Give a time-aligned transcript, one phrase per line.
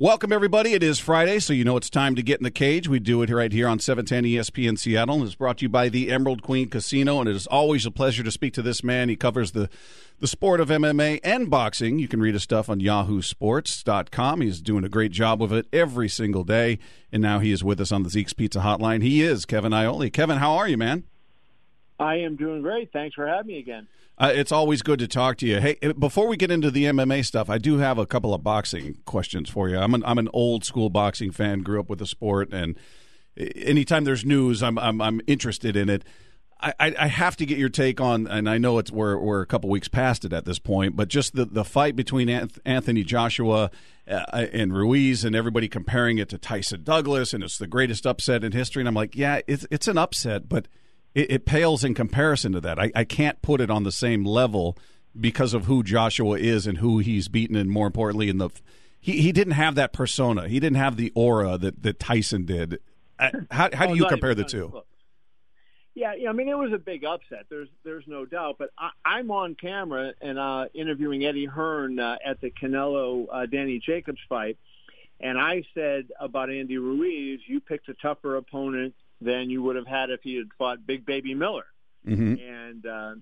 [0.00, 0.72] Welcome, everybody.
[0.72, 2.88] It is Friday, so you know it's time to get in the cage.
[2.88, 5.22] We do it right here on 710 ESPN Seattle.
[5.22, 8.22] It's brought to you by the Emerald Queen Casino, and it is always a pleasure
[8.22, 9.10] to speak to this man.
[9.10, 9.68] He covers the,
[10.18, 11.98] the sport of MMA and boxing.
[11.98, 14.40] You can read his stuff on yahoosports.com.
[14.40, 16.78] He's doing a great job of it every single day,
[17.12, 19.02] and now he is with us on the Zeke's Pizza Hotline.
[19.02, 20.10] He is Kevin Iole.
[20.10, 21.04] Kevin, how are you, man?
[22.00, 22.92] I am doing great.
[22.92, 23.86] Thanks for having me again.
[24.16, 25.60] Uh, it's always good to talk to you.
[25.60, 28.42] Hey, uh, before we get into the MMA stuff, I do have a couple of
[28.42, 29.78] boxing questions for you.
[29.78, 31.60] I'm an I'm an old school boxing fan.
[31.60, 32.76] Grew up with the sport, and
[33.36, 36.04] anytime there's news, I'm I'm, I'm interested in it.
[36.62, 39.46] I, I have to get your take on, and I know it's we're we're a
[39.46, 43.70] couple weeks past it at this point, but just the the fight between Anthony Joshua
[44.06, 48.44] uh, and Ruiz, and everybody comparing it to Tyson Douglas, and it's the greatest upset
[48.44, 48.82] in history.
[48.82, 50.68] And I'm like, yeah, it's it's an upset, but
[51.14, 52.78] it, it pales in comparison to that.
[52.78, 54.76] I, I can't put it on the same level
[55.18, 58.50] because of who Joshua is and who he's beaten, and more importantly, in the
[59.00, 60.48] he, he didn't have that persona.
[60.48, 62.80] He didn't have the aura that, that Tyson did.
[63.18, 64.82] How, how do oh, you compare the two?
[65.94, 67.46] Yeah, yeah, I mean it was a big upset.
[67.50, 68.56] There's there's no doubt.
[68.58, 73.46] But I, I'm on camera and uh, interviewing Eddie Hearn uh, at the Canelo uh,
[73.46, 74.56] Danny Jacobs fight,
[75.18, 79.86] and I said about Andy Ruiz, you picked a tougher opponent than you would have
[79.86, 81.66] had if he had fought Big Baby Miller.
[82.06, 82.34] Mm-hmm.
[82.42, 83.14] And uh,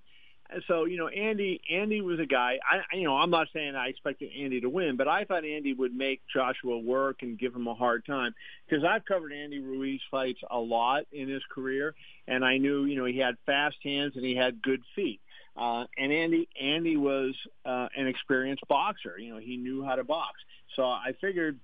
[0.67, 2.59] so you know, Andy Andy was a guy.
[2.71, 5.75] I you know I'm not saying I expected Andy to win, but I thought Andy
[5.75, 8.35] would make Joshua work and give him a hard time
[8.67, 11.95] because I've covered Andy Ruiz fights a lot in his career,
[12.27, 15.21] and I knew you know he had fast hands and he had good feet.
[15.57, 17.35] Uh, and Andy Andy was
[17.67, 19.19] uh, an experienced boxer.
[19.19, 20.39] You know, he knew how to box.
[20.77, 21.59] So I figured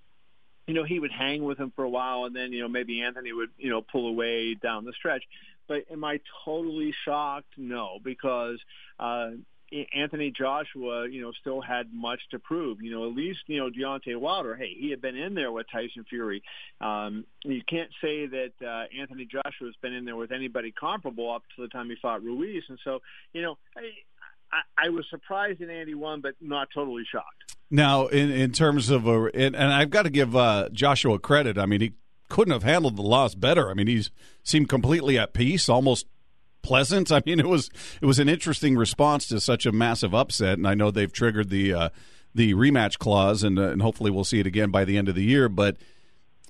[0.66, 3.02] you know, he would hang with him for a while, and then you know maybe
[3.02, 5.24] Anthony would you know pull away down the stretch.
[5.66, 7.54] But am I totally shocked?
[7.56, 8.58] No, because
[8.98, 9.30] uh,
[9.94, 12.80] Anthony Joshua, you know, still had much to prove.
[12.80, 14.54] You know, at least you know Deontay Wilder.
[14.54, 16.42] Hey, he had been in there with Tyson Fury.
[16.80, 21.32] Um, you can't say that uh, Anthony Joshua has been in there with anybody comparable
[21.32, 22.64] up to the time he fought Ruiz.
[22.68, 23.00] And so,
[23.32, 23.90] you know, I,
[24.52, 27.43] I, I was surprised that Andy won, but not totally shocked.
[27.74, 31.58] Now, in in terms of a, and, and I've got to give uh, Joshua credit.
[31.58, 31.94] I mean, he
[32.28, 33.68] couldn't have handled the loss better.
[33.68, 34.04] I mean, he
[34.44, 36.06] seemed completely at peace, almost
[36.62, 37.10] pleasant.
[37.12, 37.70] I mean, it was
[38.00, 41.50] it was an interesting response to such a massive upset, and I know they've triggered
[41.50, 41.88] the uh,
[42.32, 45.16] the rematch clause, and uh, and hopefully we'll see it again by the end of
[45.16, 45.48] the year.
[45.48, 45.76] But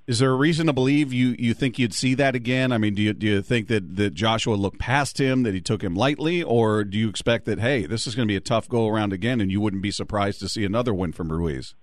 [0.07, 2.73] is there a reason to believe you, you think you'd see that again?
[2.73, 5.61] I mean, do you do you think that, that Joshua looked past him, that he
[5.61, 8.41] took him lightly, or do you expect that hey, this is going to be a
[8.41, 11.75] tough go around again, and you wouldn't be surprised to see another win from Ruiz?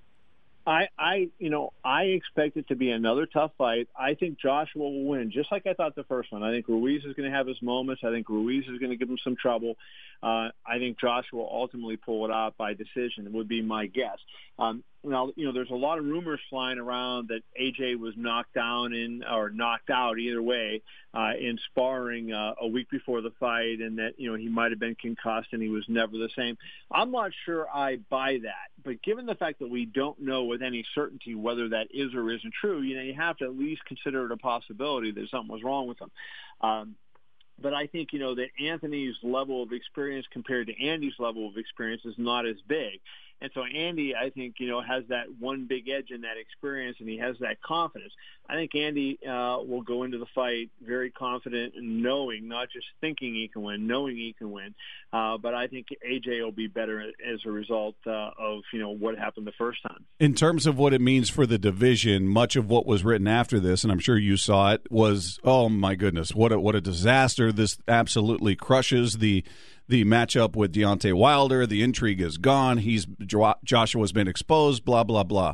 [0.66, 3.88] I, I, you know, I expect it to be another tough fight.
[3.98, 6.44] I think Joshua will win, just like I thought the first one.
[6.44, 8.04] I think Ruiz is going to have his moments.
[8.06, 9.76] I think Ruiz is going to give him some trouble.
[10.22, 13.26] Uh, I think Joshua will ultimately pull it out by decision.
[13.26, 14.20] It would be my guess.
[14.60, 18.54] Um, now, you know, there's a lot of rumors flying around that AJ was knocked
[18.54, 20.82] down in or knocked out either way
[21.14, 24.72] uh, in sparring uh, a week before the fight, and that you know he might
[24.72, 26.58] have been concussed and he was never the same.
[26.92, 30.62] I'm not sure I buy that, but given the fact that we don't know with
[30.62, 33.84] any certainty whether that is or isn't true, you know, you have to at least
[33.86, 36.12] consider it a possibility that something was wrong with him.
[36.62, 36.96] Um,
[37.60, 41.58] but I think you know that Anthony's level of experience compared to Andy's level of
[41.58, 43.00] experience is not as big.
[43.42, 46.98] And so Andy, I think, you know, has that one big edge in that experience,
[47.00, 48.14] and he has that confidence.
[48.48, 52.86] I think Andy uh, will go into the fight very confident and knowing, not just
[53.00, 54.76] thinking he can win, knowing he can win.
[55.14, 58.92] Uh, but I think AJ will be better as a result uh, of you know
[58.92, 60.06] what happened the first time.
[60.20, 63.60] In terms of what it means for the division, much of what was written after
[63.60, 66.82] this, and I'm sure you saw it, was oh my goodness, what a, what a
[66.82, 67.52] disaster!
[67.52, 69.46] This absolutely crushes the
[69.92, 71.68] the matchup with Deontay Wilder.
[71.68, 72.80] The intrigue is gone.
[72.80, 73.06] He's
[73.64, 74.84] Joshua's been exposed.
[74.84, 75.54] Blah blah blah.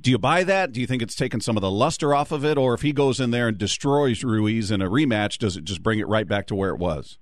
[0.00, 0.72] Do you buy that?
[0.72, 2.92] Do you think it's taken some of the luster off of it, or if he
[2.92, 6.26] goes in there and destroys Ruiz in a rematch, does it just bring it right
[6.26, 7.18] back to where it was?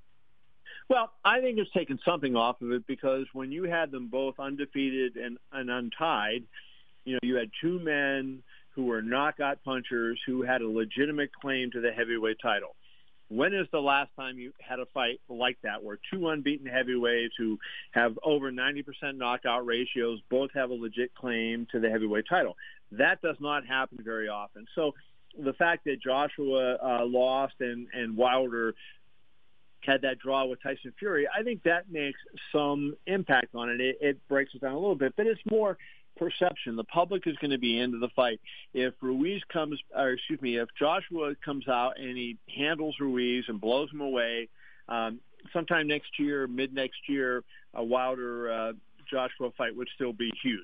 [0.88, 4.40] Well, I think it's taken something off of it because when you had them both
[4.40, 6.44] undefeated and, and untied,
[7.04, 8.42] you know, you had two men
[8.74, 12.74] who were knockout punchers who had a legitimate claim to the heavyweight title.
[13.30, 17.34] When is the last time you had a fight like that where two unbeaten heavyweights
[17.38, 17.58] who
[17.92, 18.84] have over 90%
[19.14, 22.56] knockout ratios both have a legit claim to the heavyweight title?
[22.90, 24.66] That does not happen very often.
[24.74, 24.94] So
[25.38, 28.74] the fact that Joshua uh, lost and, and Wilder
[29.84, 32.18] had that draw with Tyson Fury, I think that makes
[32.50, 33.80] some impact on it.
[33.80, 35.78] It, it breaks it down a little bit, but it's more
[36.20, 36.76] perception.
[36.76, 38.40] The public is going to be into the fight.
[38.74, 43.60] If Ruiz comes, or excuse me, if Joshua comes out and he handles Ruiz and
[43.60, 44.48] blows him away,
[44.88, 45.20] um,
[45.52, 47.42] sometime next year, mid next year,
[47.74, 48.72] a Wilder uh,
[49.10, 50.60] Joshua fight would still be huge.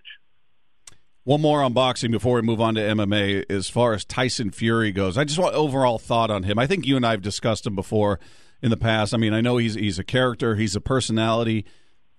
[1.24, 3.50] One more on boxing before we move on to MMA.
[3.50, 6.56] As far as Tyson Fury goes, I just want overall thought on him.
[6.56, 8.20] I think you and I have discussed him before
[8.62, 9.12] in the past.
[9.12, 11.64] I mean, I know he's he's a character, he's a personality.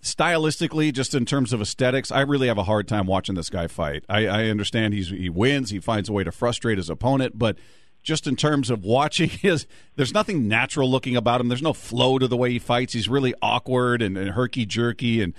[0.02, 3.66] Stylistically, just in terms of aesthetics, I really have a hard time watching this guy
[3.66, 4.04] fight.
[4.08, 7.58] I, I understand he's he wins, he finds a way to frustrate his opponent, but
[8.02, 9.66] just in terms of watching his
[9.96, 13.08] there's nothing natural looking about him there's no flow to the way he fights he's
[13.08, 15.34] really awkward and, and herky jerky and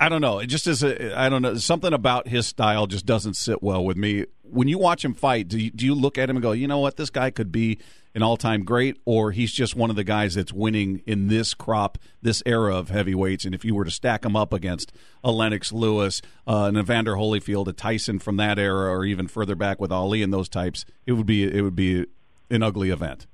[0.00, 0.38] I don't know.
[0.38, 0.82] It just is.
[0.82, 1.56] A, I don't know.
[1.56, 4.26] Something about his style just doesn't sit well with me.
[4.42, 6.66] When you watch him fight, do you, do you look at him and go, you
[6.66, 7.78] know what, this guy could be
[8.14, 11.98] an all-time great, or he's just one of the guys that's winning in this crop,
[12.22, 13.44] this era of heavyweights.
[13.44, 14.90] And if you were to stack him up against
[15.22, 19.54] a Lennox Lewis, uh, an Evander Holyfield, a Tyson from that era, or even further
[19.54, 22.06] back with Ali and those types, it would be it would be
[22.50, 23.26] an ugly event.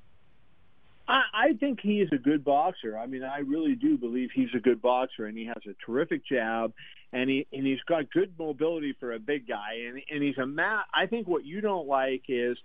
[1.07, 2.97] I, I think he is a good boxer.
[2.97, 6.25] I mean, I really do believe he's a good boxer, and he has a terrific
[6.25, 6.73] jab,
[7.13, 10.45] and he and he's got good mobility for a big guy, and and he's a
[10.45, 12.57] ma- I think what you don't like is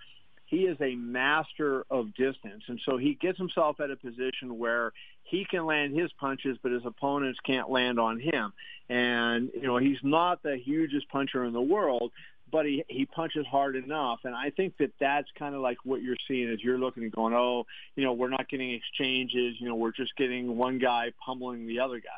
[0.46, 4.92] he is a master of distance, and so he gets himself at a position where
[5.22, 8.52] he can land his punches, but his opponents can't land on him.
[8.88, 12.10] And you know, he's not the hugest puncher in the world,
[12.50, 16.02] but he he punches hard enough, and I think that that's kind of like what
[16.02, 17.66] you're seeing as you're looking and going, oh,
[17.96, 21.80] you know, we're not getting exchanges, you know, we're just getting one guy pummeling the
[21.80, 22.08] other guy.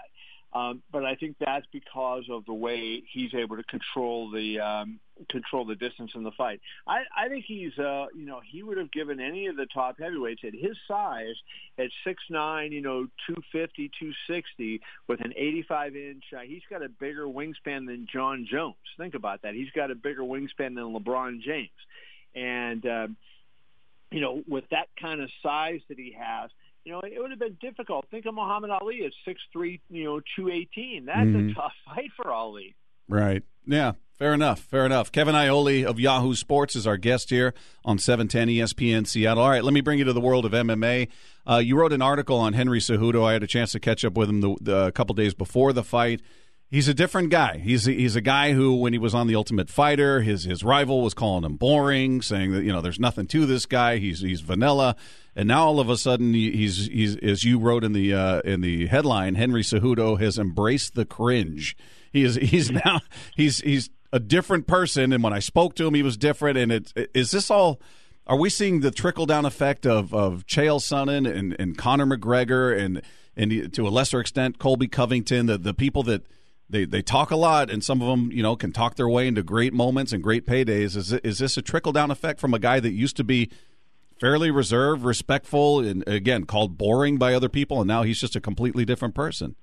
[0.55, 5.01] Um, but I think that's because of the way he's able to control the um,
[5.31, 6.61] control the distance in the fight.
[6.87, 9.99] I, I think he's uh, you know he would have given any of the top
[9.99, 11.37] heavyweights at his size
[11.79, 16.25] at six nine you know two fifty two sixty with an 85 inch.
[16.37, 18.77] Uh, he's got a bigger wingspan than Jon Jones.
[18.99, 19.55] Think about that.
[19.55, 21.71] He's got a bigger wingspan than LeBron James,
[22.35, 23.09] and uh,
[24.11, 26.51] you know with that kind of size that he has
[26.84, 28.06] you know, it would have been difficult.
[28.11, 31.05] Think of Muhammad Ali at six three, you know, two eighteen.
[31.06, 31.50] That's mm-hmm.
[31.50, 32.75] a tough fight for Ali.
[33.08, 33.43] Right.
[33.67, 33.93] Yeah.
[34.19, 34.61] Fair enough.
[34.61, 35.11] Fair enough.
[35.11, 39.43] Kevin Iole of Yahoo Sports is our guest here on 710 ESPN Seattle.
[39.43, 41.08] All right, let me bring you to the world of MMA.
[41.44, 43.25] Uh, you wrote an article on Henry Cejudo.
[43.25, 45.73] I had a chance to catch up with him the, the, a couple days before
[45.73, 46.23] the fight.
[46.73, 47.59] He's a different guy.
[47.59, 50.65] He's a, he's a guy who, when he was on the Ultimate Fighter, his his
[50.65, 53.99] rival was calling him boring, saying that you know there's nothing to this guy.
[53.99, 54.97] He's he's vanilla,
[55.37, 58.63] and now all of a sudden he's he's as you wrote in the uh, in
[58.63, 61.77] the headline, Henry Cejudo has embraced the cringe.
[62.11, 63.03] He is he's now
[63.37, 66.57] he's he's a different person, and when I spoke to him, he was different.
[66.57, 67.83] And it is this all.
[68.27, 72.75] Are we seeing the trickle down effect of of Chael Sonnen and, and Conor McGregor
[72.75, 73.03] and
[73.37, 76.25] and to a lesser extent Colby Covington, the the people that
[76.69, 79.26] they they talk a lot, and some of them you know can talk their way
[79.26, 80.97] into great moments and great paydays.
[80.97, 83.50] Is is this a trickle down effect from a guy that used to be
[84.20, 88.41] fairly reserved, respectful, and again called boring by other people, and now he's just a
[88.41, 89.56] completely different person?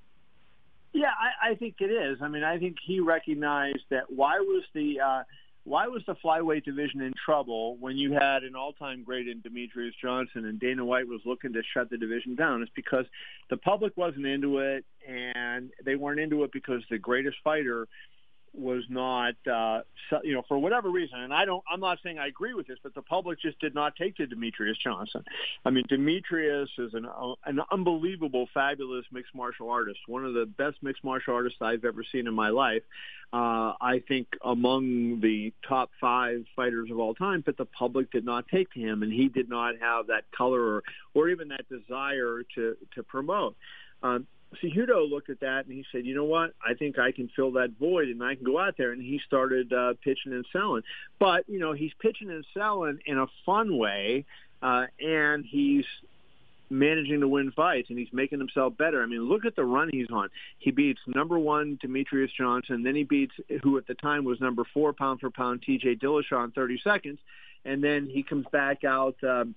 [0.93, 2.17] Yeah, I, I think it is.
[2.21, 4.11] I mean, I think he recognized that.
[4.11, 5.23] Why was the uh,
[5.63, 9.91] why was the flyweight division in trouble when you had an all-time great in Demetrious
[10.01, 12.61] Johnson and Dana White was looking to shut the division down?
[12.61, 13.05] It's because
[13.49, 17.87] the public wasn't into it, and they weren't into it because the greatest fighter
[18.53, 19.81] was not, uh,
[20.23, 22.77] you know, for whatever reason, and I don't, I'm not saying I agree with this,
[22.81, 25.23] but the public just did not take to Demetrious Johnson.
[25.65, 30.45] I mean, Demetrious is an, uh, an unbelievable, fabulous mixed martial artist, one of the
[30.45, 32.83] best mixed martial artists I've ever seen in my life.
[33.31, 38.25] Uh, I think among the top five fighters of all time, but the public did
[38.25, 40.83] not take to him, and he did not have that color or,
[41.13, 43.55] or even that desire to to promote.
[44.01, 44.25] Um,
[44.61, 46.53] Cejudo looked at that and he said, "You know what?
[46.65, 49.19] I think I can fill that void and I can go out there." And he
[49.25, 50.83] started uh, pitching and selling.
[51.19, 54.25] But you know, he's pitching and selling in a fun way,
[54.61, 55.85] uh, and he's
[56.69, 59.01] managing to win fights and he's making himself better.
[59.01, 60.29] I mean, look at the run he's on.
[60.59, 64.63] He beats number one Demetrious Johnson, then he beats who at the time was number
[64.73, 65.95] four pound for pound T.J.
[65.95, 67.19] Dillashaw in 30 seconds,
[67.65, 69.15] and then he comes back out.
[69.23, 69.55] Um,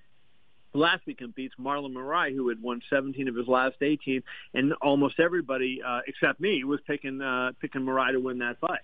[0.74, 4.22] last weekend beats Marlon Moraes, who had won 17 of his last 18,
[4.54, 8.80] and almost everybody uh, except me was picking uh, picking Moraes to win that fight.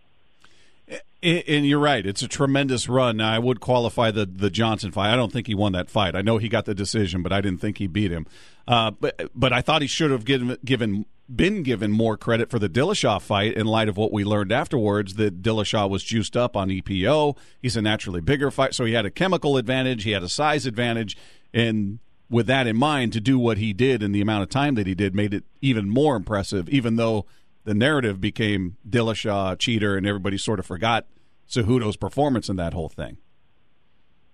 [1.23, 3.19] And you're right; it's a tremendous run.
[3.19, 5.13] Now, I would qualify the the Johnson fight.
[5.13, 6.15] I don't think he won that fight.
[6.15, 8.27] I know he got the decision, but I didn't think he beat him.
[8.67, 12.59] Uh, but but I thought he should have given given been given more credit for
[12.59, 16.57] the Dillashaw fight in light of what we learned afterwards that Dillashaw was juiced up
[16.57, 17.37] on EPO.
[17.61, 20.65] He's a naturally bigger fight, so he had a chemical advantage, he had a size
[20.65, 21.17] advantage,
[21.53, 21.99] and
[22.31, 24.87] with that in mind, to do what he did in the amount of time that
[24.87, 27.25] he did made it even more impressive, even though
[27.65, 31.07] the narrative became Dillashaw cheater and everybody sort of forgot
[31.49, 33.19] Cejudo's performance in that whole thing.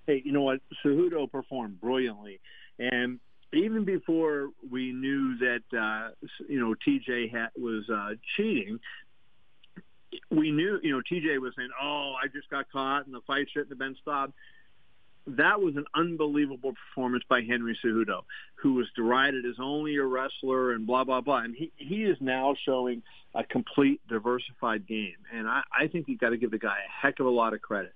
[0.07, 0.61] Hey, you know what?
[0.85, 2.41] Cejudo performed brilliantly.
[2.79, 3.21] And
[3.53, 6.11] even before we knew that, uh,
[6.49, 8.81] you know, TJ was uh, cheating,
[10.31, 13.47] we knew, you know, TJ was saying, "Oh, I just got caught, and the fight
[13.53, 14.35] shouldn't have been stopped."
[15.27, 18.23] That was an unbelievable performance by Henry Cejudo,
[18.57, 21.39] who was derided as only a wrestler and blah blah blah.
[21.39, 23.03] And he he is now showing
[23.35, 27.07] a complete diversified game, and I, I think you got to give the guy a
[27.07, 27.95] heck of a lot of credit.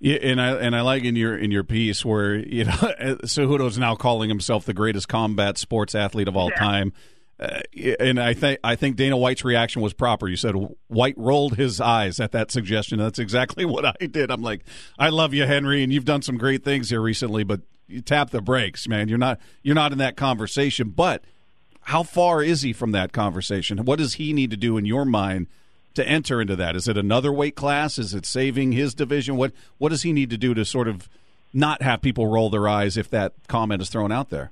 [0.00, 2.72] Yeah, and I and I like in your in your piece where you know
[3.24, 6.58] Cejudo's now calling himself the greatest combat sports athlete of all yeah.
[6.58, 6.92] time.
[7.40, 7.60] Uh,
[8.00, 10.26] and I think I think Dana White's reaction was proper.
[10.26, 10.54] You said
[10.88, 12.98] White rolled his eyes at that suggestion.
[12.98, 14.30] That's exactly what I did.
[14.30, 14.64] I'm like,
[14.98, 18.30] I love you, Henry, and you've done some great things here recently, but you tap
[18.30, 19.08] the brakes, man.
[19.08, 20.90] You're not you're not in that conversation.
[20.90, 21.22] But
[21.82, 23.84] how far is he from that conversation?
[23.84, 25.46] What does he need to do in your mind
[25.94, 26.76] to enter into that?
[26.76, 27.98] Is it another weight class?
[27.98, 29.36] Is it saving his division?
[29.36, 31.08] What what does he need to do to sort of
[31.54, 34.50] not have people roll their eyes if that comment is thrown out there?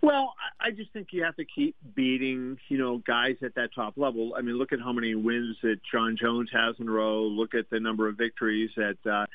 [0.00, 0.34] Well,
[0.66, 4.34] I just think you have to keep beating, you know, guys at that top level.
[4.36, 7.22] I mean, look at how many wins that Jon Jones has in a row.
[7.22, 9.26] Look at the number of victories that uh,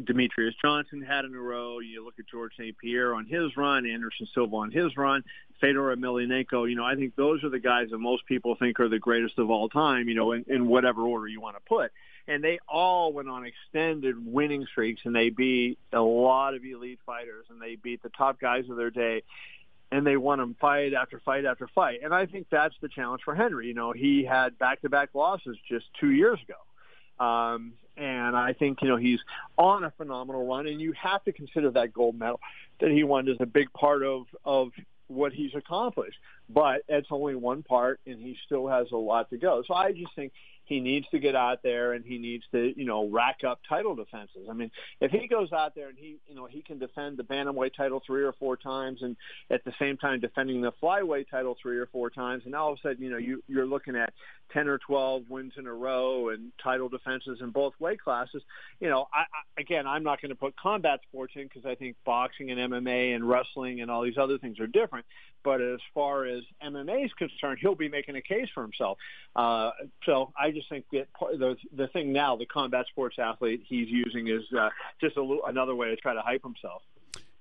[0.00, 1.80] Demetrious Johnson had in a row.
[1.80, 2.78] You look at George St.
[2.78, 5.22] Pierre on his run, Anderson Silva on his run,
[5.60, 6.66] Fedor Emelianenko.
[6.66, 9.38] You know, I think those are the guys that most people think are the greatest
[9.38, 10.08] of all time.
[10.08, 11.92] You know, in, in whatever order you want to put.
[12.26, 17.00] And they all went on extended winning streaks, and they beat a lot of elite
[17.04, 19.24] fighters, and they beat the top guys of their day
[19.92, 22.00] and they won him fight after fight after fight.
[22.02, 23.66] And I think that's the challenge for Henry.
[23.66, 27.24] You know, he had back-to-back losses just two years ago.
[27.24, 29.20] Um, and I think, you know, he's
[29.58, 32.40] on a phenomenal run, and you have to consider that gold medal
[32.80, 34.70] that he won as a big part of, of
[35.08, 36.16] what he's accomplished.
[36.48, 39.62] But it's only one part, and he still has a lot to go.
[39.66, 40.32] So I just think
[40.70, 43.96] he needs to get out there and he needs to, you know, rack up title
[43.96, 44.46] defenses.
[44.48, 47.24] I mean, if he goes out there and he, you know, he can defend the
[47.24, 49.16] bantamweight title three or four times and
[49.50, 52.78] at the same time defending the flyweight title three or four times, and all of
[52.78, 54.12] a sudden, you know, you, you're looking at
[54.52, 58.42] 10 or 12 wins in a row and title defenses in both weight classes.
[58.78, 61.74] You know, I, I again, I'm not going to put combat sports in because I
[61.74, 65.04] think boxing and MMA and wrestling and all these other things are different.
[65.42, 68.98] But as far as MMA is concerned, he'll be making a case for himself.
[69.34, 69.70] Uh,
[70.04, 74.28] so I just think that the the thing now, the combat sports athlete he's using
[74.28, 76.82] is uh, just a little, another way to try to hype himself.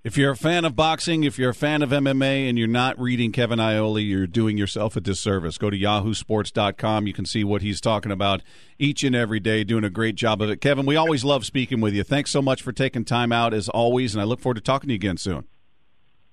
[0.01, 2.97] If you're a fan of boxing, if you're a fan of MMA, and you're not
[2.97, 5.57] reading Kevin Iole, you're doing yourself a disservice.
[5.57, 7.05] Go to yahoosports.com.
[7.05, 8.41] You can see what he's talking about
[8.77, 10.61] each and every day, doing a great job of it.
[10.61, 12.03] Kevin, we always love speaking with you.
[12.03, 14.87] Thanks so much for taking time out, as always, and I look forward to talking
[14.87, 15.43] to you again soon.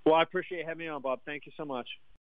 [0.04, 1.18] Well, I appreciate having me on, Bob.
[1.26, 1.88] Thank you so much.